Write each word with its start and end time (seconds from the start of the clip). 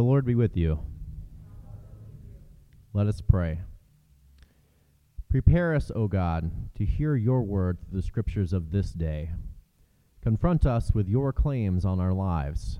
The 0.00 0.04
Lord 0.04 0.24
be 0.24 0.34
with 0.34 0.56
you. 0.56 0.80
Let 2.94 3.06
us 3.06 3.20
pray. 3.20 3.60
Prepare 5.28 5.74
us, 5.74 5.92
O 5.94 6.08
God, 6.08 6.50
to 6.76 6.86
hear 6.86 7.16
your 7.16 7.42
word 7.42 7.76
through 7.82 8.00
the 8.00 8.06
scriptures 8.06 8.54
of 8.54 8.70
this 8.70 8.92
day. 8.92 9.28
Confront 10.22 10.64
us 10.64 10.92
with 10.94 11.06
your 11.06 11.34
claims 11.34 11.84
on 11.84 12.00
our 12.00 12.14
lives. 12.14 12.78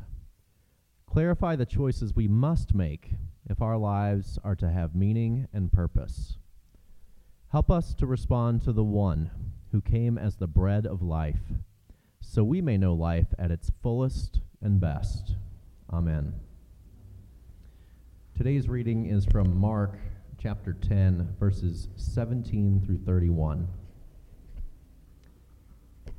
Clarify 1.04 1.56
the 1.56 1.66
choices 1.66 2.16
we 2.16 2.26
must 2.26 2.74
make 2.74 3.10
if 3.50 3.60
our 3.60 3.76
lives 3.76 4.38
are 4.42 4.56
to 4.56 4.70
have 4.70 4.94
meaning 4.94 5.46
and 5.52 5.70
purpose. 5.70 6.38
Help 7.52 7.70
us 7.70 7.92
to 7.96 8.06
respond 8.06 8.62
to 8.62 8.72
the 8.72 8.82
one 8.82 9.30
who 9.72 9.82
came 9.82 10.16
as 10.16 10.36
the 10.36 10.46
bread 10.46 10.86
of 10.86 11.02
life, 11.02 11.52
so 12.22 12.42
we 12.42 12.62
may 12.62 12.78
know 12.78 12.94
life 12.94 13.34
at 13.38 13.50
its 13.50 13.70
fullest 13.82 14.40
and 14.62 14.80
best. 14.80 15.34
Amen. 15.92 16.32
Today's 18.40 18.70
reading 18.70 19.04
is 19.04 19.26
from 19.26 19.54
Mark 19.54 19.98
chapter 20.38 20.72
10, 20.72 21.36
verses 21.38 21.88
17 21.96 22.80
through 22.86 22.96
31. 23.04 23.68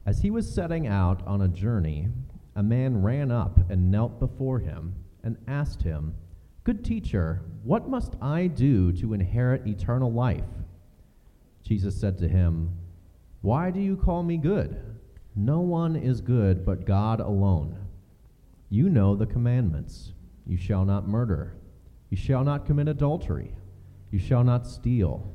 As 0.06 0.20
he 0.20 0.30
was 0.30 0.48
setting 0.48 0.86
out 0.86 1.26
on 1.26 1.42
a 1.42 1.48
journey, 1.48 2.10
a 2.56 2.62
man 2.62 3.02
ran 3.02 3.32
up 3.32 3.72
and 3.72 3.90
knelt 3.90 4.20
before 4.20 4.60
him 4.60 4.94
and 5.24 5.36
asked 5.48 5.82
him, 5.82 6.14
Good 6.64 6.86
teacher, 6.86 7.42
what 7.64 7.90
must 7.90 8.14
I 8.22 8.46
do 8.46 8.92
to 8.92 9.16
inherit 9.16 9.66
eternal 9.66 10.14
life? 10.14 10.44
Jesus 11.64 12.00
said 12.00 12.20
to 12.20 12.28
him, 12.28 12.70
Why 13.42 13.72
do 13.72 13.80
you 13.80 13.98
call 13.98 14.22
me 14.22 14.38
good? 14.38 14.78
No 15.36 15.62
one 15.62 15.96
is 15.96 16.22
good 16.22 16.64
but 16.68 16.86
God 16.86 17.20
alone. 17.20 17.76
You 18.70 18.92
know 18.92 19.16
the 19.16 19.26
commandments. 19.26 20.14
You 20.46 20.58
shall 20.58 20.86
not 20.86 21.08
murder. 21.08 21.56
You 22.12 22.18
shall 22.18 22.44
not 22.44 22.66
commit 22.66 22.90
adultery. 22.90 23.56
You 24.12 24.20
shall 24.20 24.44
not 24.44 24.68
steal. 24.68 25.34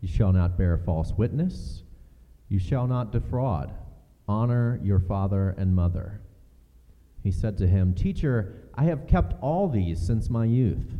You 0.00 0.08
shall 0.08 0.32
not 0.32 0.56
bear 0.56 0.78
false 0.78 1.12
witness. 1.12 1.82
You 2.48 2.60
shall 2.60 2.86
not 2.86 3.10
defraud. 3.10 3.74
Honor 4.28 4.78
your 4.84 5.00
father 5.00 5.54
and 5.58 5.74
mother. 5.74 6.20
He 7.24 7.32
said 7.32 7.58
to 7.58 7.66
him, 7.66 7.92
Teacher, 7.92 8.68
I 8.74 8.84
have 8.84 9.08
kept 9.08 9.34
all 9.42 9.68
these 9.68 10.00
since 10.00 10.30
my 10.30 10.44
youth. 10.44 10.94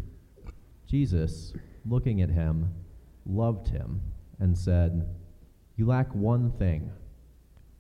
Jesus, 0.87 1.53
looking 1.87 2.21
at 2.21 2.31
him, 2.31 2.75
loved 3.25 3.69
him 3.69 4.01
and 4.41 4.59
said, 4.59 5.09
You 5.77 5.87
lack 5.87 6.13
one 6.13 6.51
thing. 6.51 6.91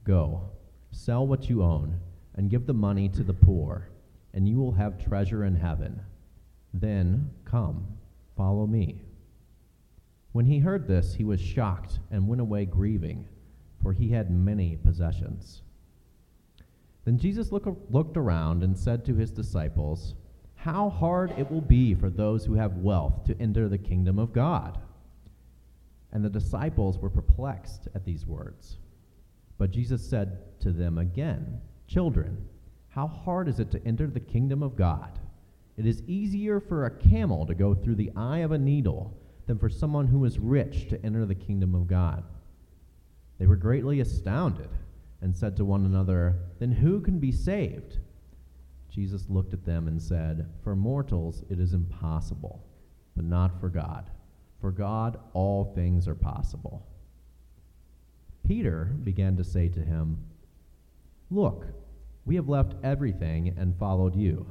Go, 0.05 0.51
sell 0.93 1.27
what 1.27 1.51
you 1.51 1.63
own, 1.63 1.99
and 2.37 2.51
give 2.51 2.67
the 2.67 2.73
money 2.73 3.09
to 3.09 3.25
the 3.25 3.35
poor, 3.35 3.89
and 4.33 4.49
you 4.49 4.59
will 4.59 4.73
have 4.73 5.05
treasure 5.05 5.45
in 5.45 5.57
heaven. 5.57 6.01
Then 6.75 7.31
come, 7.45 7.87
follow 8.37 8.67
me. 8.67 9.03
When 10.33 10.47
he 10.47 10.59
heard 10.59 10.89
this, 10.89 11.15
he 11.15 11.25
was 11.25 11.41
shocked 11.41 11.99
and 12.11 12.27
went 12.27 12.41
away 12.41 12.65
grieving, 12.65 13.29
for 13.83 13.93
he 13.93 14.09
had 14.09 14.31
many 14.31 14.77
possessions. 14.77 15.63
Then 17.05 17.19
Jesus 17.19 17.53
look, 17.53 17.67
looked 17.91 18.17
around 18.17 18.63
and 18.63 18.79
said 18.79 19.05
to 19.05 19.15
his 19.15 19.31
disciples, 19.31 20.15
How 20.55 20.89
hard 20.89 21.35
it 21.37 21.51
will 21.51 21.61
be 21.61 21.95
for 21.95 22.09
those 22.09 22.45
who 22.45 22.55
have 22.55 22.79
wealth 22.79 23.25
to 23.25 23.39
enter 23.41 23.69
the 23.69 23.79
kingdom 23.79 24.19
of 24.19 24.33
God. 24.33 24.79
And 26.13 26.25
the 26.25 26.31
disciples 26.31 26.99
were 26.99 27.11
perplexed 27.11 27.89
at 27.95 28.05
these 28.05 28.27
words. 28.27 28.79
But 29.59 29.71
Jesus 29.71 30.09
said 30.09 30.61
to 30.61 30.73
them 30.73 30.99
again, 30.99 31.61
Children, 31.87 32.49
how 32.89 33.07
hard 33.07 33.49
is 33.49 33.59
it 33.59 33.71
to 33.73 33.87
enter 33.87 34.07
the 34.07 34.21
kingdom 34.21 34.63
of 34.63 34.77
God? 34.77 35.19
It 35.77 35.87
is 35.87 36.03
easier 36.07 36.61
for 36.61 36.85
a 36.85 36.91
camel 36.91 37.47
to 37.47 37.55
go 37.55 37.75
through 37.75 37.95
the 37.95 38.13
eye 38.15 38.39
of 38.39 38.53
a 38.53 38.59
needle 38.59 39.17
than 39.47 39.59
for 39.59 39.69
someone 39.69 40.07
who 40.07 40.25
is 40.25 40.39
rich 40.39 40.89
to 40.89 41.05
enter 41.05 41.25
the 41.27 41.35
kingdom 41.35 41.75
of 41.75 41.87
God. 41.87 42.25
They 43.39 43.47
were 43.47 43.57
greatly 43.57 44.01
astounded 44.01 44.69
and 45.21 45.37
said 45.37 45.57
to 45.57 45.65
one 45.65 45.85
another, 45.85 46.37
Then 46.59 46.73
who 46.73 47.01
can 47.01 47.19
be 47.19 47.33
saved? 47.33 47.99
Jesus 48.91 49.31
looked 49.31 49.55
at 49.55 49.65
them 49.65 49.89
and 49.89 50.01
said, 50.01 50.49
For 50.63 50.77
mortals 50.77 51.43
it 51.49 51.59
is 51.59 51.73
impossible, 51.73 52.63
but 53.17 53.25
not 53.25 53.59
for 53.59 53.69
God. 53.69 54.11
For 54.61 54.71
God 54.71 55.19
all 55.33 55.73
things 55.75 56.07
are 56.07 56.15
possible. 56.15 56.87
Peter 58.47 58.85
began 59.03 59.37
to 59.37 59.45
say 59.45 59.69
to 59.69 59.81
him, 59.81 60.19
Look, 61.31 61.67
we 62.25 62.35
have 62.37 62.49
left 62.49 62.75
everything 62.85 63.55
and 63.57 63.77
followed 63.79 64.15
you. 64.15 64.47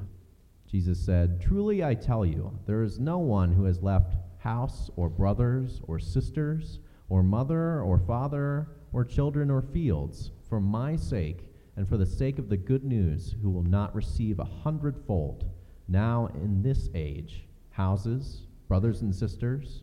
Jesus 0.71 0.97
said, 1.05 1.41
Truly 1.41 1.83
I 1.83 1.95
tell 1.95 2.25
you, 2.25 2.57
there 2.65 2.81
is 2.81 2.97
no 2.97 3.17
one 3.17 3.51
who 3.51 3.65
has 3.65 3.83
left 3.83 4.15
house 4.37 4.89
or 4.95 5.09
brothers 5.09 5.81
or 5.83 5.99
sisters 5.99 6.79
or 7.09 7.21
mother 7.21 7.81
or 7.81 7.99
father 7.99 8.69
or 8.93 9.03
children 9.03 9.51
or 9.51 9.61
fields 9.61 10.31
for 10.47 10.61
my 10.61 10.95
sake 10.95 11.45
and 11.75 11.85
for 11.85 11.97
the 11.97 12.05
sake 12.05 12.39
of 12.39 12.47
the 12.47 12.55
good 12.55 12.85
news 12.85 13.35
who 13.41 13.49
will 13.49 13.63
not 13.63 13.93
receive 13.93 14.39
a 14.39 14.45
hundredfold 14.45 15.43
now 15.89 16.29
in 16.35 16.61
this 16.61 16.87
age 16.95 17.43
houses, 17.71 18.47
brothers 18.69 19.01
and 19.01 19.13
sisters, 19.13 19.81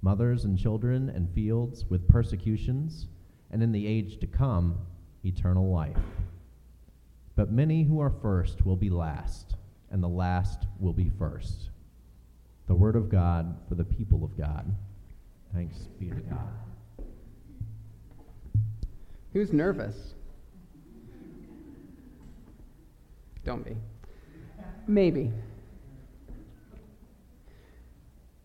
mothers 0.00 0.46
and 0.46 0.58
children 0.58 1.10
and 1.10 1.28
fields 1.34 1.84
with 1.90 2.08
persecutions, 2.08 3.08
and 3.50 3.62
in 3.62 3.72
the 3.72 3.86
age 3.86 4.18
to 4.20 4.26
come, 4.26 4.78
eternal 5.22 5.70
life. 5.70 5.98
But 7.36 7.52
many 7.52 7.82
who 7.82 8.00
are 8.00 8.14
first 8.22 8.64
will 8.64 8.76
be 8.76 8.88
last 8.88 9.56
and 9.90 10.02
the 10.02 10.08
last 10.08 10.66
will 10.78 10.92
be 10.92 11.10
first. 11.18 11.70
The 12.66 12.74
word 12.74 12.96
of 12.96 13.08
God 13.08 13.56
for 13.68 13.74
the 13.74 13.84
people 13.84 14.24
of 14.24 14.36
God. 14.36 14.64
Thanks 15.52 15.76
be 15.98 16.10
to 16.10 16.14
God. 16.14 16.48
Who's 19.32 19.52
nervous? 19.52 20.14
Don't 23.44 23.64
be. 23.64 23.76
Maybe. 24.86 25.32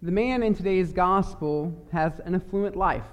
The 0.01 0.11
man 0.11 0.43
in 0.43 0.55
today's 0.55 0.91
gospel 0.93 1.73
has 1.91 2.19
an 2.25 2.35
affluent 2.35 2.75
life, 2.75 3.03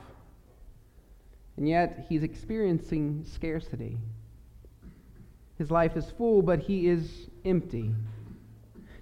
and 1.57 1.69
yet 1.69 2.07
he's 2.09 2.23
experiencing 2.23 3.25
scarcity. 3.27 3.99
His 5.59 5.71
life 5.71 5.97
is 5.97 6.11
full, 6.11 6.43
but 6.43 6.59
he 6.59 6.89
is 6.89 7.29
empty 7.45 7.95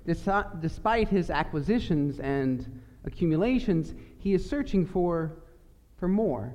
despite 0.07 1.09
his 1.09 1.31
acquisitions 1.31 2.21
and 2.21 2.81
accumulations, 3.05 3.95
he 4.19 4.35
is 4.35 4.49
searching 4.49 4.87
for, 4.87 5.33
for 5.97 6.09
more. 6.09 6.55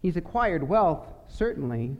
He's 0.00 0.16
acquired 0.16 0.68
wealth, 0.68 1.06
certainly, 1.28 1.96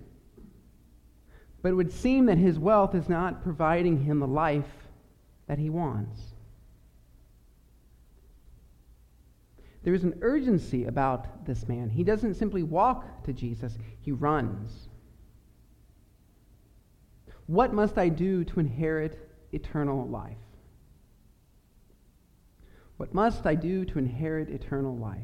but 1.62 1.70
it 1.70 1.74
would 1.74 1.92
seem 1.92 2.26
that 2.26 2.38
his 2.38 2.58
wealth 2.58 2.94
is 2.94 3.08
not 3.08 3.42
providing 3.42 4.04
him 4.04 4.20
the 4.20 4.26
life 4.26 4.88
that 5.46 5.58
he 5.58 5.70
wants. 5.70 6.20
There 9.82 9.94
is 9.94 10.04
an 10.04 10.18
urgency 10.20 10.84
about 10.84 11.46
this 11.46 11.66
man. 11.66 11.88
He 11.88 12.04
doesn't 12.04 12.34
simply 12.34 12.62
walk 12.62 13.24
to 13.24 13.32
Jesus, 13.32 13.76
he 14.00 14.12
runs. 14.12 14.88
What 17.46 17.72
must 17.72 17.96
I 17.96 18.10
do 18.10 18.44
to 18.44 18.60
inherit 18.60 19.27
eternal 19.52 20.06
life? 20.08 20.36
What 22.98 23.14
must 23.14 23.46
I 23.46 23.54
do 23.54 23.84
to 23.84 23.98
inherit 23.98 24.50
eternal 24.50 24.96
life? 24.96 25.20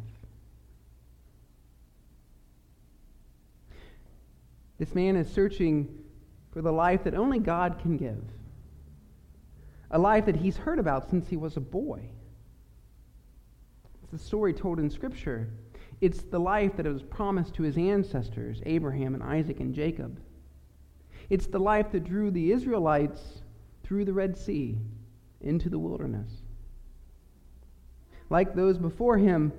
This 4.78 4.94
man 4.94 5.16
is 5.16 5.30
searching 5.30 5.88
for 6.52 6.62
the 6.62 6.72
life 6.72 7.04
that 7.04 7.14
only 7.14 7.38
God 7.38 7.78
can 7.80 7.96
give, 7.96 8.22
a 9.90 9.98
life 9.98 10.26
that 10.26 10.36
he's 10.36 10.56
heard 10.56 10.78
about 10.78 11.10
since 11.10 11.28
he 11.28 11.36
was 11.36 11.56
a 11.56 11.60
boy. 11.60 12.08
It's 14.02 14.12
the 14.12 14.18
story 14.18 14.52
told 14.52 14.78
in 14.78 14.90
Scripture. 14.90 15.48
It's 16.00 16.22
the 16.22 16.38
life 16.38 16.76
that 16.76 16.86
was 16.86 17.02
promised 17.02 17.54
to 17.54 17.62
his 17.62 17.78
ancestors, 17.78 18.62
Abraham 18.66 19.14
and 19.14 19.22
Isaac 19.22 19.60
and 19.60 19.74
Jacob. 19.74 20.20
It's 21.30 21.46
the 21.46 21.58
life 21.58 21.90
that 21.92 22.04
drew 22.04 22.30
the 22.30 22.52
Israelites 22.52 23.42
through 23.84 24.04
the 24.04 24.12
Red 24.12 24.36
Sea 24.36 24.78
into 25.40 25.68
the 25.68 25.78
wilderness. 25.78 26.30
Like 28.30 28.54
those 28.54 28.78
before 28.78 29.18
him, 29.18 29.52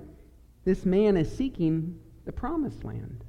this 0.64 0.84
man 0.84 1.16
is 1.16 1.34
seeking 1.34 1.98
the 2.24 2.32
promised 2.32 2.84
land. 2.84 3.24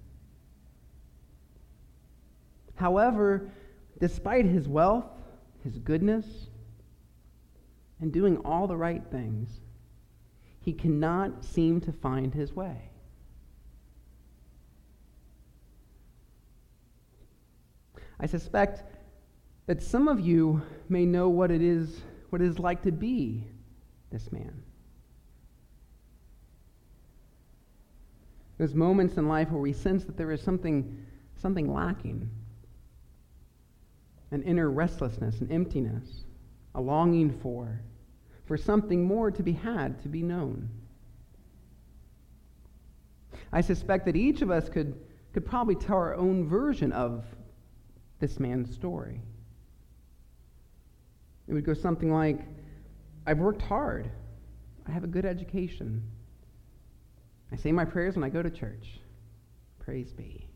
However, 2.76 3.50
despite 4.00 4.46
his 4.46 4.68
wealth, 4.68 5.06
his 5.64 5.78
goodness, 5.78 6.26
and 8.02 8.12
doing 8.12 8.38
all 8.38 8.68
the 8.68 8.78
right 8.78 9.04
things, 9.12 9.50
he 10.62 10.74
cannot 10.74 11.46
seem 11.46 11.80
to 11.82 11.92
find 11.92 12.34
his 12.34 12.54
way. 12.54 12.90
I 18.20 18.26
suspect 18.26 18.84
that 19.68 19.84
some 19.84 20.08
of 20.08 20.20
you 20.20 20.62
may 20.90 21.06
know 21.06 21.30
what 21.30 21.52
it 21.52 21.62
is 21.62 22.02
what 22.30 22.42
it 22.42 22.48
is 22.48 22.60
like 22.60 22.82
to 22.82 22.92
be 22.92 23.46
this 24.12 24.32
man. 24.32 24.64
There's 28.58 28.74
moments 28.74 29.18
in 29.18 29.28
life 29.28 29.52
where 29.52 29.62
we 29.62 29.72
sense 29.72 30.04
that 30.06 30.18
there 30.18 30.32
is 30.32 30.42
something, 30.42 31.06
something 31.36 31.72
lacking 31.72 32.30
an 34.32 34.44
inner 34.44 34.70
restlessness, 34.70 35.40
an 35.40 35.50
emptiness, 35.50 36.26
a 36.76 36.82
longing 36.82 37.32
for, 37.32 37.80
for 38.46 38.58
something 38.58 39.06
more 39.06 39.32
to 39.32 39.42
be 39.42 39.54
had, 39.54 40.02
to 40.02 40.10
be 40.10 40.22
known. 40.22 40.70
I 43.54 43.62
suspect 43.62 44.06
that 44.06 44.18
each 44.18 44.42
of 44.42 44.52
us 44.52 44.68
could, 44.68 45.00
could 45.32 45.46
probably 45.46 45.76
tell 45.76 45.96
our 45.96 46.16
own 46.16 46.46
version 46.46 46.92
of 46.92 47.24
this 48.20 48.38
man's 48.38 48.74
story. 48.74 49.22
It 51.48 51.54
would 51.54 51.66
go 51.66 51.74
something 51.74 52.12
like 52.12 52.40
I've 53.26 53.40
worked 53.40 53.62
hard, 53.62 54.10
I 54.88 54.92
have 54.92 55.04
a 55.04 55.08
good 55.08 55.26
education, 55.26 56.04
I 57.52 57.56
say 57.56 57.72
my 57.72 57.86
prayers 57.86 58.16
when 58.16 58.24
I 58.24 58.30
go 58.30 58.42
to 58.42 58.50
church. 58.50 59.00
Praise 59.80 60.12
be. 60.12 60.48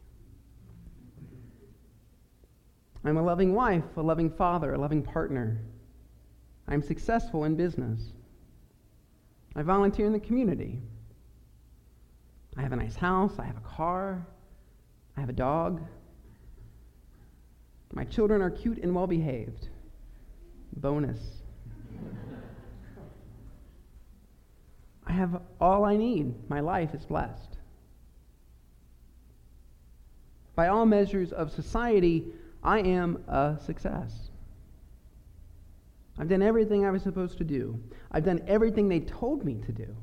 I'm 3.04 3.18
a 3.18 3.24
loving 3.24 3.54
wife, 3.54 3.84
a 3.96 4.02
loving 4.02 4.30
father, 4.30 4.74
a 4.74 4.78
loving 4.78 5.02
partner. 5.02 5.62
I'm 6.68 6.82
successful 6.82 7.46
in 7.46 7.56
business. 7.56 8.02
I 9.56 9.64
volunteer 9.64 10.06
in 10.06 10.14
the 10.14 10.20
community. 10.20 10.80
I 12.58 12.62
have 12.62 12.74
a 12.74 12.76
nice 12.76 12.96
house. 12.96 13.34
I 13.40 13.46
have 13.46 13.58
a 13.58 13.62
car. 13.62 14.26
I 15.18 15.20
have 15.22 15.30
a 15.30 15.34
dog. 15.34 15.82
My 17.94 18.04
children 18.04 18.42
are 18.42 18.50
cute 18.50 18.78
and 18.78 18.94
well 18.94 19.08
behaved. 19.08 19.70
Bonus. 20.78 21.20
I 25.06 25.12
have 25.12 25.42
all 25.60 25.84
I 25.84 25.98
need. 25.98 26.34
My 26.50 26.60
life 26.60 26.94
is 26.94 27.06
blessed. 27.06 27.58
By 30.56 30.68
all 30.68 30.86
measures 30.86 31.32
of 31.32 31.52
society, 31.52 32.26
I 32.64 32.80
am 32.80 33.24
a 33.28 33.58
success. 33.66 34.30
I've 36.18 36.30
done 36.30 36.42
everything 36.42 36.86
I 36.86 36.92
was 36.92 37.02
supposed 37.02 37.38
to 37.40 37.44
do. 37.44 37.80
I've 38.12 38.26
done 38.26 38.42
everything 38.48 38.88
they 38.88 39.00
told 39.00 39.44
me 39.44 39.56
to 39.66 39.72
do. 39.72 39.96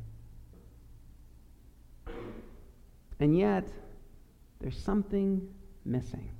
And 3.20 3.36
yet, 3.36 3.68
there's 4.60 4.78
something 4.78 5.48
missing. 5.84 6.30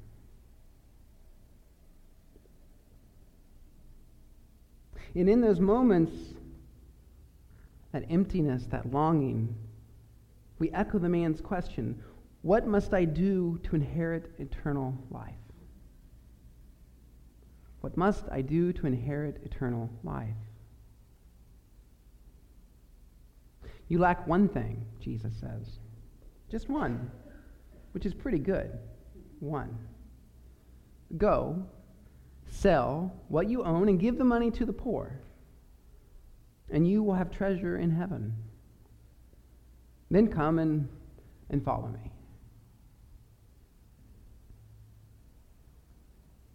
And 5.15 5.29
in 5.29 5.41
those 5.41 5.61
moments, 5.61 6.13
that 7.93 8.05
emptiness, 8.11 8.67
that 8.71 8.93
longing, 8.93 9.55
we 10.59 10.71
echo 10.73 10.99
the 10.99 11.09
man's 11.09 11.41
question 11.41 12.03
What 12.43 12.67
must 12.67 12.95
I 12.95 13.05
do 13.05 13.59
to 13.65 13.77
inherit 13.77 14.33
eternal 14.39 14.95
life? 15.11 15.35
What 17.81 17.97
must 17.97 18.25
I 18.31 18.43
do 18.43 18.73
to 18.73 18.87
inherit 18.87 19.41
eternal 19.45 19.89
life? 20.03 20.35
You 23.89 23.99
lack 23.99 24.27
one 24.27 24.49
thing, 24.49 24.85
Jesus 25.01 25.33
says. 25.41 25.79
Just 26.51 26.69
one, 26.69 27.11
which 27.93 28.05
is 28.05 28.13
pretty 28.13 28.39
good. 28.39 28.79
One. 29.41 29.79
Go, 31.17 31.65
sell 32.61 33.13
what 33.29 33.49
you 33.49 33.63
own, 33.63 33.89
and 33.89 34.01
give 34.01 34.19
the 34.19 34.25
money 34.25 34.51
to 34.51 34.65
the 34.65 34.73
poor, 34.73 35.21
and 36.71 36.89
you 36.89 37.03
will 37.03 37.15
have 37.15 37.31
treasure 37.31 37.79
in 37.79 37.91
heaven. 37.91 38.35
Then 40.11 40.29
come 40.29 40.59
and, 40.59 40.89
and 41.51 41.65
follow 41.65 41.89
me. 41.89 42.11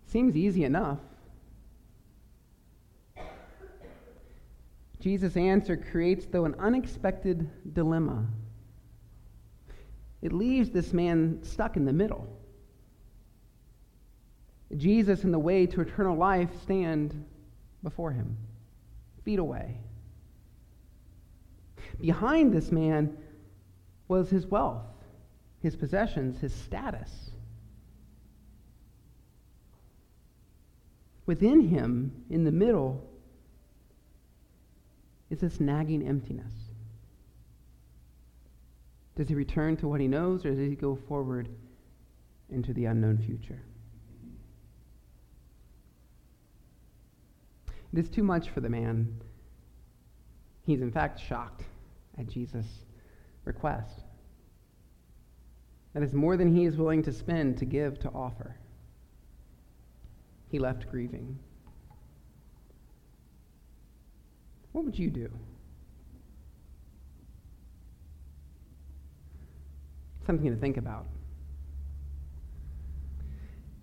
Seems 0.08 0.36
easy 0.36 0.64
enough. 0.64 1.00
Jesus' 5.00 5.36
answer 5.36 5.76
creates, 5.76 6.26
though, 6.26 6.46
an 6.46 6.56
unexpected 6.60 7.50
dilemma. 7.74 8.26
It 10.22 10.32
leaves 10.32 10.70
this 10.70 10.94
man 10.94 11.40
stuck 11.44 11.76
in 11.76 11.86
the 11.86 11.92
middle. 11.92 12.43
Jesus 14.78 15.24
and 15.24 15.34
the 15.34 15.40
way 15.40 15.66
to 15.68 15.82
eternal 15.82 16.18
life 16.18 16.50
stand 16.64 17.26
before 17.84 18.12
him, 18.12 18.38
feet 19.24 19.40
away. 19.40 19.78
Behind 22.00 22.54
this 22.54 22.72
man 22.72 23.18
was 24.08 24.30
his 24.30 24.46
wealth, 24.48 24.86
his 25.62 25.76
possessions, 25.76 26.40
his 26.40 26.54
status. 26.54 27.32
Within 31.26 31.62
him, 31.62 32.26
in 32.30 32.44
the 32.44 32.52
middle, 32.52 33.02
is 35.30 35.40
this 35.40 35.60
nagging 35.60 36.06
emptiness. 36.06 36.52
Does 39.16 39.30
he 39.30 39.36
return 39.36 39.78
to 39.78 39.88
what 39.88 40.02
he 40.02 40.08
knows, 40.08 40.46
or 40.46 40.50
does 40.50 40.60
he 40.60 40.76
go 40.76 40.96
forward 40.96 41.48
into 42.50 42.74
the 42.74 42.86
unknown 42.86 43.20
future? 43.20 43.62
It 47.94 48.00
is 48.00 48.10
too 48.10 48.24
much 48.24 48.50
for 48.50 48.60
the 48.60 48.70
man. 48.70 49.22
He's, 50.66 50.82
in 50.82 50.92
fact, 50.92 51.20
shocked 51.20 51.64
at 52.18 52.28
Jesus' 52.28 52.66
request. 53.46 54.02
That 55.94 56.02
is 56.02 56.12
more 56.12 56.36
than 56.36 56.56
he 56.56 56.66
is 56.66 56.76
willing 56.76 57.04
to 57.04 57.12
spend, 57.12 57.60
to 57.60 57.66
give, 57.66 58.00
to 58.00 58.10
offer. 58.10 58.56
He 60.50 60.58
left 60.58 60.90
grieving. 60.90 61.38
What 64.72 64.86
would 64.86 64.98
you 64.98 65.12
do? 65.12 65.30
Something 70.26 70.50
to 70.50 70.58
think 70.58 70.78
about. 70.78 71.06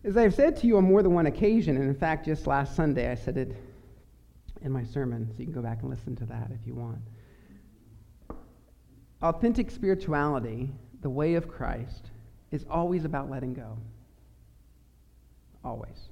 As 0.03 0.17
I've 0.17 0.35
said 0.35 0.57
to 0.57 0.67
you 0.67 0.79
on 0.79 0.85
more 0.85 1.03
than 1.03 1.15
one 1.15 1.27
occasion, 1.27 1.77
and 1.77 1.89
in 1.89 1.95
fact, 1.95 2.25
just 2.25 2.49
last 2.49 2.75
Sunday 2.75 3.09
I 3.09 3.15
said 3.15 3.37
it 3.37 3.55
in 4.63 4.73
my 4.73 4.85
sermon, 4.85 5.29
so 5.31 5.39
you 5.39 5.45
can 5.45 5.55
go 5.55 5.63
back 5.63 5.81
and 5.83 5.91
listen 5.91 6.15
to 6.17 6.27
that 6.27 6.51
if 6.53 6.67
you 6.67 6.75
want. 6.75 7.01
Authentic 9.23 9.71
spirituality, 9.71 10.71
the 11.03 11.11
way 11.11 11.35
of 11.35 11.49
Christ, 11.49 12.11
is 12.51 12.65
always 12.71 13.05
about 13.05 13.31
letting 13.31 13.55
go. 13.55 13.77
Always. 15.65 16.09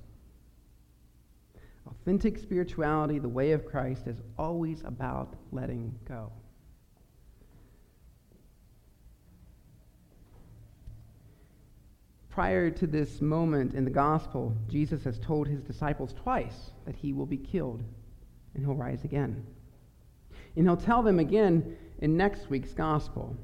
Authentic 1.87 2.39
spirituality, 2.39 3.19
the 3.19 3.29
way 3.29 3.53
of 3.53 3.67
Christ, 3.67 4.07
is 4.07 4.21
always 4.39 4.83
about 4.85 5.35
letting 5.53 5.95
go. 6.07 6.31
Prior 12.31 12.71
to 12.71 12.87
this 12.87 13.21
moment 13.21 13.75
in 13.75 13.85
the 13.85 13.91
gospel, 13.91 14.55
Jesus 14.69 15.03
has 15.05 15.19
told 15.19 15.49
his 15.49 15.61
disciples 15.63 16.13
twice 16.13 16.71
that 16.87 16.95
he 16.95 17.13
will 17.13 17.27
be 17.27 17.37
killed 17.37 17.83
and 18.59 18.67
he'll 18.67 18.75
rise 18.75 19.05
again. 19.05 19.47
And 20.57 20.67
he'll 20.67 20.77
tell 20.77 21.05
them 21.05 21.21
again 21.21 21.77
in 22.01 22.17
next 22.17 22.51
week's 22.51 22.73
gospel. 22.73 23.37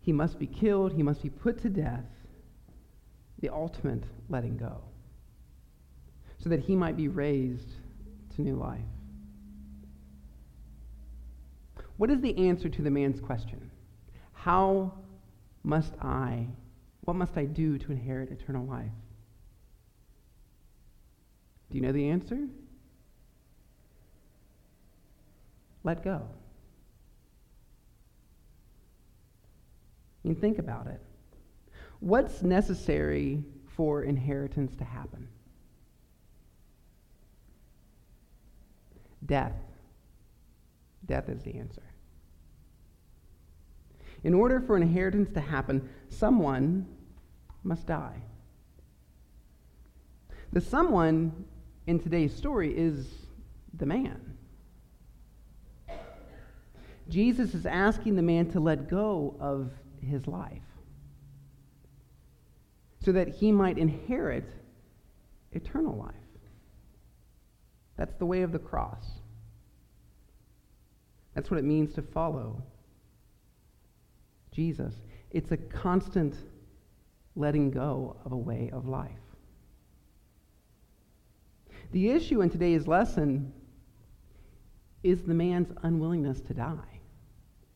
He 0.00 0.12
must 0.12 0.38
be 0.38 0.46
killed, 0.46 0.92
he 0.92 1.02
must 1.02 1.22
be 1.22 1.30
put 1.30 1.60
to 1.62 1.68
death, 1.68 2.04
the 3.40 3.48
ultimate 3.48 4.04
letting 4.28 4.56
go, 4.56 4.82
so 6.38 6.50
that 6.50 6.60
he 6.60 6.76
might 6.76 6.96
be 6.96 7.08
raised 7.08 7.70
to 8.36 8.42
new 8.42 8.54
life. 8.54 8.80
What 11.96 12.10
is 12.10 12.20
the 12.20 12.48
answer 12.48 12.68
to 12.68 12.82
the 12.82 12.90
man's 12.90 13.20
question? 13.20 13.70
How 14.32 14.92
must 15.64 15.94
I, 16.00 16.46
what 17.00 17.16
must 17.16 17.36
I 17.36 17.44
do 17.44 17.76
to 17.78 17.90
inherit 17.90 18.30
eternal 18.30 18.64
life? 18.64 18.92
Do 21.74 21.78
you 21.78 21.86
know 21.86 21.92
the 21.92 22.08
answer? 22.08 22.38
Let 25.82 26.04
go. 26.04 26.22
I 30.24 30.28
mean, 30.28 30.36
think 30.36 30.60
about 30.60 30.86
it. 30.86 31.00
What's 31.98 32.44
necessary 32.44 33.42
for 33.66 34.04
inheritance 34.04 34.76
to 34.76 34.84
happen? 34.84 35.26
Death. 39.26 39.56
Death 41.04 41.28
is 41.28 41.42
the 41.42 41.56
answer. 41.56 41.82
In 44.22 44.32
order 44.32 44.60
for 44.60 44.76
inheritance 44.76 45.32
to 45.32 45.40
happen, 45.40 45.88
someone 46.08 46.86
must 47.64 47.88
die. 47.88 48.22
The 50.52 50.60
someone 50.60 51.46
in 51.86 51.98
today's 51.98 52.34
story 52.34 52.76
is 52.76 53.06
the 53.74 53.86
man. 53.86 54.20
Jesus 57.08 57.54
is 57.54 57.66
asking 57.66 58.16
the 58.16 58.22
man 58.22 58.50
to 58.52 58.60
let 58.60 58.88
go 58.88 59.36
of 59.38 59.70
his 60.00 60.26
life 60.26 60.62
so 63.04 63.12
that 63.12 63.28
he 63.28 63.52
might 63.52 63.76
inherit 63.76 64.48
eternal 65.52 65.94
life. 65.94 66.14
That's 67.96 68.14
the 68.14 68.26
way 68.26 68.42
of 68.42 68.52
the 68.52 68.58
cross. 68.58 69.04
That's 71.34 71.50
what 71.50 71.58
it 71.58 71.64
means 71.64 71.94
to 71.94 72.02
follow 72.02 72.62
Jesus. 74.52 74.94
It's 75.30 75.50
a 75.52 75.56
constant 75.56 76.36
letting 77.36 77.70
go 77.70 78.16
of 78.24 78.32
a 78.32 78.36
way 78.36 78.70
of 78.72 78.88
life. 78.88 79.10
The 81.94 82.10
issue 82.10 82.42
in 82.42 82.50
today's 82.50 82.88
lesson 82.88 83.52
is 85.04 85.22
the 85.22 85.32
man's 85.32 85.70
unwillingness 85.84 86.40
to 86.40 86.52
die. 86.52 86.98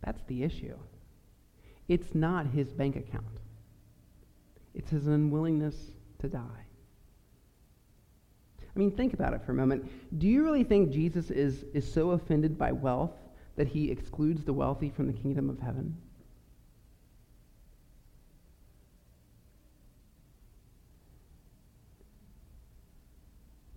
That's 0.05 0.21
the 0.25 0.43
issue. 0.43 0.77
It's 1.87 2.17
not 2.17 2.49
his 2.49 2.73
bank 2.73 2.97
account, 2.97 3.39
it's 4.75 4.91
his 4.91 5.07
unwillingness 5.07 5.77
to 6.19 6.29
die. 6.29 6.67
I 8.75 8.79
mean, 8.79 8.91
think 8.91 9.15
about 9.15 9.35
it 9.35 9.43
for 9.47 9.53
a 9.53 9.55
moment. 9.55 9.89
Do 10.19 10.27
you 10.27 10.43
really 10.43 10.65
think 10.65 10.91
Jesus 10.91 11.31
is, 11.31 11.65
is 11.73 11.89
so 11.91 12.11
offended 12.11 12.59
by 12.59 12.73
wealth 12.73 13.15
that 13.55 13.69
he 13.69 13.89
excludes 13.89 14.45
the 14.45 14.53
wealthy 14.53 14.91
from 14.91 15.07
the 15.07 15.13
kingdom 15.13 15.49
of 15.49 15.61
heaven? 15.61 15.97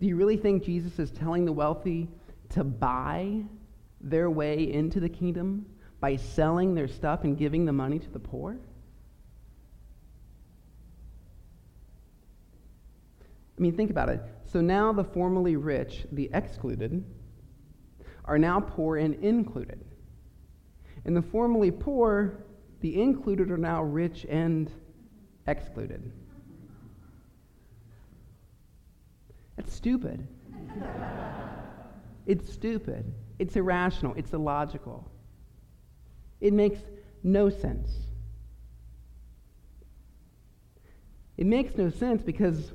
Do 0.02 0.08
you 0.08 0.16
really 0.16 0.36
think 0.36 0.64
Jesus 0.64 0.98
is 0.98 1.12
telling 1.12 1.44
the 1.44 1.52
wealthy 1.52 2.08
to 2.48 2.64
buy 2.64 3.44
their 4.00 4.28
way 4.28 4.72
into 4.72 4.98
the 4.98 5.08
kingdom 5.08 5.64
by 6.00 6.16
selling 6.16 6.74
their 6.74 6.88
stuff 6.88 7.22
and 7.22 7.38
giving 7.38 7.64
the 7.64 7.72
money 7.72 8.00
to 8.00 8.10
the 8.10 8.18
poor? 8.18 8.58
I 13.56 13.60
mean, 13.60 13.76
think 13.76 13.90
about 13.90 14.08
it. 14.08 14.20
So 14.44 14.60
now 14.60 14.92
the 14.92 15.04
formerly 15.04 15.54
rich, 15.54 16.04
the 16.10 16.28
excluded, 16.34 17.04
are 18.24 18.38
now 18.40 18.58
poor 18.58 18.96
and 18.96 19.14
included. 19.22 19.84
And 21.04 21.16
the 21.16 21.22
formerly 21.22 21.70
poor, 21.70 22.44
the 22.80 23.00
included, 23.00 23.52
are 23.52 23.56
now 23.56 23.84
rich 23.84 24.26
and 24.28 24.68
excluded. 25.46 26.10
That's 29.62 29.76
stupid. 29.76 30.26
it's 32.26 32.52
stupid. 32.52 33.12
It's 33.38 33.54
irrational. 33.54 34.14
It's 34.16 34.32
illogical. 34.32 35.08
It 36.40 36.52
makes 36.52 36.80
no 37.22 37.48
sense. 37.48 37.90
It 41.36 41.46
makes 41.46 41.76
no 41.76 41.90
sense 41.90 42.22
because 42.22 42.72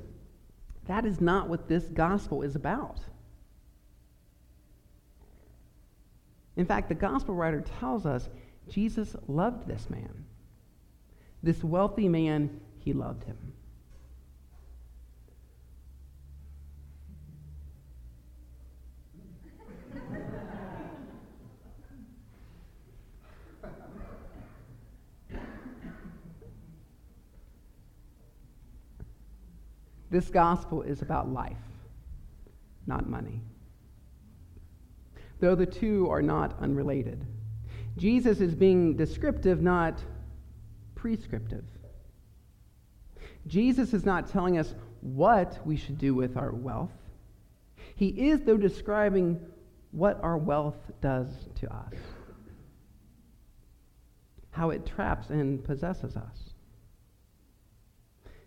that 0.86 1.04
is 1.04 1.20
not 1.20 1.48
what 1.48 1.68
this 1.68 1.84
gospel 1.84 2.42
is 2.42 2.56
about. 2.56 3.00
In 6.56 6.64
fact, 6.64 6.88
the 6.88 6.94
gospel 6.94 7.34
writer 7.34 7.60
tells 7.78 8.06
us 8.06 8.28
Jesus 8.68 9.14
loved 9.26 9.68
this 9.68 9.90
man. 9.90 10.24
This 11.42 11.62
wealthy 11.62 12.08
man, 12.08 12.60
he 12.78 12.94
loved 12.94 13.24
him. 13.24 13.52
This 30.10 30.30
gospel 30.30 30.82
is 30.82 31.02
about 31.02 31.32
life, 31.32 31.56
not 32.86 33.08
money. 33.08 33.42
Though 35.40 35.54
the 35.54 35.66
two 35.66 36.08
are 36.10 36.22
not 36.22 36.58
unrelated. 36.60 37.24
Jesus 37.96 38.40
is 38.40 38.54
being 38.54 38.96
descriptive, 38.96 39.60
not 39.60 40.02
prescriptive. 40.94 41.64
Jesus 43.46 43.92
is 43.92 44.04
not 44.04 44.30
telling 44.30 44.58
us 44.58 44.74
what 45.00 45.58
we 45.66 45.76
should 45.76 45.98
do 45.98 46.14
with 46.14 46.36
our 46.36 46.52
wealth. 46.52 46.92
He 47.94 48.08
is, 48.08 48.40
though, 48.42 48.56
describing 48.56 49.40
what 49.90 50.22
our 50.22 50.38
wealth 50.38 50.78
does 51.00 51.28
to 51.56 51.72
us, 51.72 51.94
how 54.50 54.70
it 54.70 54.86
traps 54.86 55.30
and 55.30 55.62
possesses 55.64 56.16
us 56.16 56.47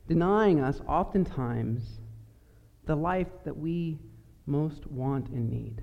denying 0.08 0.60
us 0.60 0.82
oftentimes 0.88 2.00
the 2.86 2.96
life 2.96 3.30
that 3.46 3.56
we 3.56 4.00
most 4.46 4.88
want 4.88 5.30
and 5.30 5.50
need. 5.50 5.82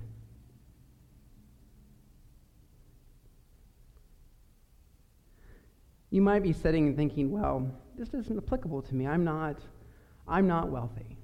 You 6.11 6.21
might 6.21 6.43
be 6.43 6.53
sitting 6.53 6.87
and 6.87 6.95
thinking, 6.95 7.31
well, 7.31 7.71
this 7.97 8.13
isn't 8.13 8.37
applicable 8.37 8.81
to 8.83 8.95
me. 8.95 9.05
I'm 9.05 9.23
not, 9.23 9.57
I'm 10.27 10.47
not 10.47 10.69
wealthy. 10.69 11.17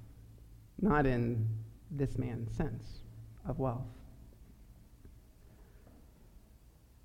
Not 0.80 1.06
in 1.06 1.48
this 1.90 2.18
man's 2.18 2.56
sense 2.56 2.84
of 3.48 3.58
wealth. 3.58 3.86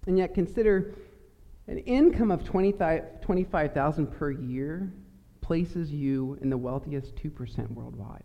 And 0.07 0.17
yet 0.17 0.33
consider 0.33 0.95
an 1.67 1.77
income 1.79 2.31
of 2.31 2.43
25,000 2.43 4.07
per 4.07 4.31
year 4.31 4.91
places 5.41 5.91
you 5.91 6.37
in 6.41 6.49
the 6.49 6.57
wealthiest 6.57 7.15
2% 7.15 7.71
worldwide. 7.71 8.23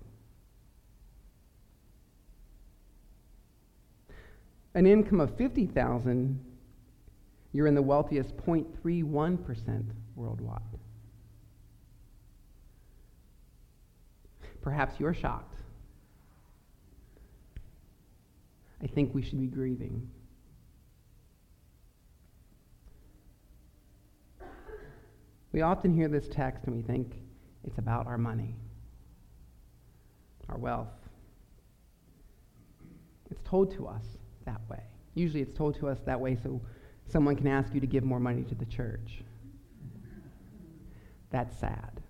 An 4.74 4.86
income 4.86 5.20
of 5.20 5.36
50,000, 5.36 6.38
you're 7.52 7.66
in 7.66 7.74
the 7.74 7.82
wealthiest 7.82 8.36
0.31% 8.36 9.84
worldwide. 10.14 10.60
Perhaps 14.60 15.00
you're 15.00 15.14
shocked. 15.14 15.54
I 18.82 18.86
think 18.86 19.14
we 19.14 19.22
should 19.22 19.40
be 19.40 19.46
grieving. 19.46 20.10
We 25.56 25.62
often 25.62 25.94
hear 25.94 26.08
this 26.08 26.28
text 26.28 26.66
and 26.66 26.76
we 26.76 26.82
think 26.82 27.14
it's 27.64 27.78
about 27.78 28.06
our 28.06 28.18
money, 28.18 28.54
our 30.50 30.58
wealth. 30.58 30.92
It's 33.30 33.40
told 33.42 33.74
to 33.76 33.86
us 33.86 34.04
that 34.44 34.60
way. 34.68 34.82
Usually 35.14 35.40
it's 35.40 35.54
told 35.54 35.76
to 35.76 35.88
us 35.88 35.98
that 36.04 36.20
way 36.20 36.36
so 36.36 36.60
someone 37.06 37.36
can 37.36 37.46
ask 37.46 37.72
you 37.72 37.80
to 37.80 37.86
give 37.86 38.04
more 38.04 38.20
money 38.20 38.42
to 38.42 38.54
the 38.54 38.66
church. 38.66 39.22
That's 41.30 41.56
sad. 41.58 42.02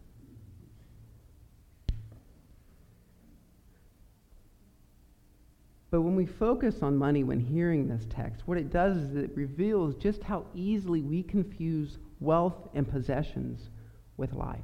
But 5.92 6.00
when 6.00 6.16
we 6.16 6.26
focus 6.26 6.82
on 6.82 6.96
money 6.96 7.22
when 7.22 7.38
hearing 7.38 7.86
this 7.86 8.08
text, 8.10 8.42
what 8.46 8.58
it 8.58 8.72
does 8.72 8.96
is 8.96 9.14
it 9.14 9.30
reveals 9.36 9.94
just 9.94 10.24
how 10.24 10.46
easily 10.52 11.02
we 11.02 11.22
confuse 11.22 11.98
wealth 12.20 12.68
and 12.74 12.88
possessions 12.88 13.70
with 14.16 14.32
life. 14.32 14.60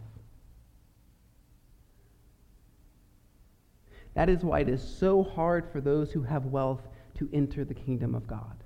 That 4.15 4.29
is 4.29 4.45
why 4.45 4.61
it 4.61 4.69
is 4.69 4.83
so 4.83 5.23
hard 5.23 5.71
for 5.73 5.81
those 5.81 6.13
who 6.13 6.23
have 6.23 6.47
wealth 6.47 6.87
to 7.17 7.29
enter 7.33 7.65
the 7.65 7.75
kingdom 7.75 8.15
of 8.15 8.27
God. 8.27 8.63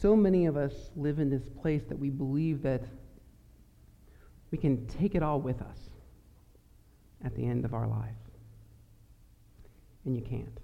So 0.00 0.16
many 0.16 0.46
of 0.46 0.56
us 0.56 0.72
live 0.96 1.18
in 1.18 1.28
this 1.28 1.48
place 1.60 1.82
that 1.88 1.98
we 1.98 2.08
believe 2.08 2.62
that 2.62 2.84
we 4.50 4.58
can 4.58 4.86
take 4.86 5.14
it 5.14 5.22
all 5.22 5.40
with 5.40 5.60
us 5.60 5.78
at 7.22 7.34
the 7.36 7.46
end 7.46 7.64
of 7.64 7.74
our 7.74 7.86
life. 7.86 8.14
And 10.06 10.16
you 10.16 10.22
can't. 10.22 10.58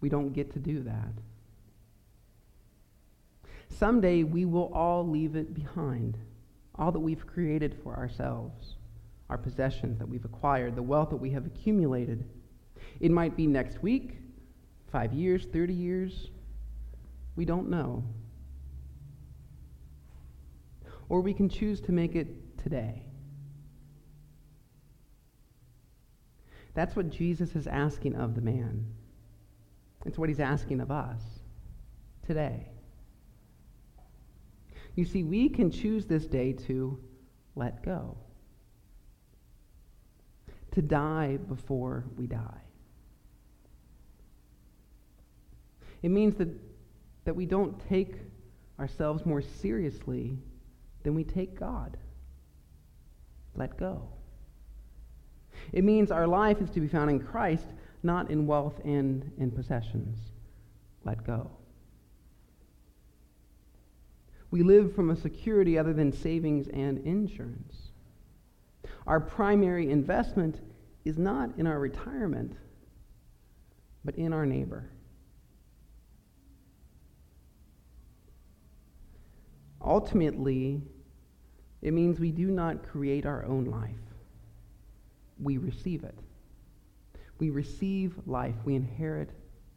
We 0.00 0.08
don't 0.08 0.32
get 0.32 0.52
to 0.52 0.58
do 0.58 0.82
that. 0.84 1.12
Someday 3.68 4.22
we 4.22 4.44
will 4.44 4.72
all 4.72 5.06
leave 5.06 5.36
it 5.36 5.54
behind. 5.54 6.18
All 6.76 6.92
that 6.92 7.00
we've 7.00 7.26
created 7.26 7.76
for 7.82 7.96
ourselves, 7.96 8.76
our 9.28 9.38
possessions 9.38 9.98
that 9.98 10.08
we've 10.08 10.24
acquired, 10.24 10.76
the 10.76 10.82
wealth 10.82 11.10
that 11.10 11.16
we 11.16 11.30
have 11.30 11.46
accumulated. 11.46 12.28
It 13.00 13.10
might 13.10 13.36
be 13.36 13.46
next 13.46 13.82
week, 13.82 14.18
five 14.90 15.12
years, 15.12 15.46
30 15.46 15.74
years. 15.74 16.30
We 17.36 17.44
don't 17.44 17.68
know. 17.68 18.04
or 21.08 21.20
we 21.20 21.32
can 21.32 21.48
choose 21.48 21.80
to 21.82 21.92
make 21.92 22.14
it 22.14 22.58
today. 22.58 23.02
That's 26.74 26.94
what 26.94 27.10
Jesus 27.10 27.56
is 27.56 27.66
asking 27.66 28.14
of 28.14 28.34
the 28.34 28.40
man. 28.40 28.86
It's 30.06 30.18
what 30.18 30.28
he's 30.28 30.40
asking 30.40 30.80
of 30.80 30.90
us 30.90 31.20
today. 32.26 32.68
You 34.94 35.04
see, 35.04 35.22
we 35.22 35.48
can 35.48 35.70
choose 35.70 36.06
this 36.06 36.26
day 36.26 36.52
to 36.66 36.98
let 37.54 37.84
go, 37.84 38.16
to 40.72 40.82
die 40.82 41.36
before 41.36 42.04
we 42.16 42.26
die. 42.26 42.62
It 46.02 46.10
means 46.10 46.36
that, 46.36 46.48
that 47.24 47.34
we 47.34 47.46
don't 47.46 47.78
take 47.88 48.16
ourselves 48.78 49.26
more 49.26 49.42
seriously 49.42 50.38
than 51.02 51.14
we 51.14 51.24
take 51.24 51.58
God. 51.58 51.96
Let 53.54 53.76
go. 53.76 54.08
It 55.72 55.84
means 55.84 56.10
our 56.10 56.26
life 56.26 56.60
is 56.60 56.70
to 56.70 56.80
be 56.80 56.88
found 56.88 57.10
in 57.10 57.20
Christ, 57.20 57.66
not 58.02 58.30
in 58.30 58.46
wealth 58.46 58.80
and 58.84 59.30
in 59.38 59.50
possessions. 59.50 60.18
Let 61.04 61.26
go. 61.26 61.50
We 64.50 64.62
live 64.62 64.94
from 64.94 65.10
a 65.10 65.16
security 65.16 65.78
other 65.78 65.92
than 65.92 66.12
savings 66.12 66.68
and 66.68 66.98
insurance. 66.98 67.90
Our 69.06 69.20
primary 69.20 69.90
investment 69.90 70.60
is 71.04 71.18
not 71.18 71.50
in 71.58 71.66
our 71.66 71.78
retirement, 71.78 72.56
but 74.04 74.14
in 74.16 74.32
our 74.32 74.46
neighbor. 74.46 74.90
Ultimately, 79.82 80.82
it 81.82 81.92
means 81.92 82.18
we 82.18 82.32
do 82.32 82.50
not 82.50 82.82
create 82.82 83.24
our 83.26 83.44
own 83.44 83.64
life. 83.66 83.94
We 85.40 85.58
receive 85.58 86.04
it. 86.04 86.18
We 87.38 87.50
receive 87.50 88.14
life. 88.26 88.54
We 88.64 88.74
inherit 88.74 89.30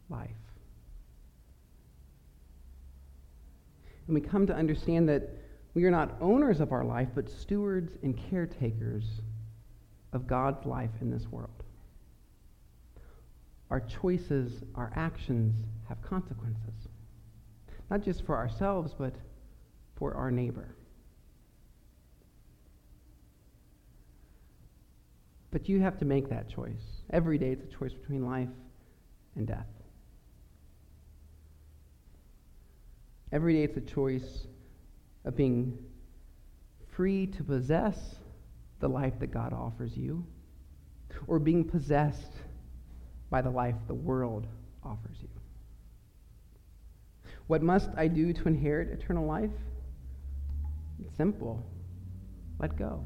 life. 0.10 0.30
And 4.08 4.16
we 4.16 4.22
come 4.22 4.48
to 4.48 4.54
understand 4.54 5.08
that 5.10 5.30
we 5.74 5.86
are 5.86 5.92
not 5.92 6.18
owners 6.20 6.60
of 6.60 6.72
our 6.72 6.84
life, 6.84 7.10
but 7.16 7.30
stewards 7.30 7.94
and 8.04 8.20
caretakers 8.30 9.06
of 10.12 10.28
God's 10.28 10.66
life 10.66 10.90
in 11.00 11.10
this 11.10 11.28
world. 11.30 11.64
Our 13.70 13.80
choices, 13.80 14.64
our 14.76 14.92
actions 14.96 15.56
have 15.88 16.02
consequences, 16.02 16.90
not 17.90 18.02
just 18.02 18.26
for 18.26 18.36
ourselves, 18.36 18.94
but 18.98 19.16
for 19.96 20.14
our 20.14 20.30
neighbor. 20.30 20.76
But 25.52 25.68
you 25.68 25.82
have 25.82 26.00
to 26.00 26.06
make 26.06 26.30
that 26.30 26.50
choice. 26.50 27.04
Every 27.10 27.38
day 27.38 27.52
it's 27.52 27.64
a 27.64 27.78
choice 27.78 27.94
between 27.94 28.26
life 28.26 28.50
and 29.36 29.46
death. 29.46 29.68
Every 33.32 33.54
day 33.54 33.64
it's 33.64 33.78
a 33.78 33.82
choice 33.82 34.48
of 35.26 35.36
being 35.36 35.78
free 36.94 37.28
to 37.28 37.44
possess 37.44 37.98
the 38.80 38.88
life 38.88 39.14
that 39.20 39.32
God 39.32 39.54
offers 39.54 39.96
you 39.96 40.26
or 41.28 41.40
being 41.40 41.64
possessed 41.64 42.34
by 43.30 43.42
the 43.42 43.50
life 43.50 43.76
the 43.88 43.94
world 43.94 44.48
offers 44.84 45.18
you. 45.22 45.30
What 47.48 47.62
must 47.62 47.90
I 47.98 48.08
do 48.08 48.34
to 48.34 48.48
inherit 48.48 48.90
eternal 48.90 49.26
life? 49.26 49.52
It's 51.00 51.16
simple. 51.16 51.66
Let 52.60 52.78
go. 52.78 53.06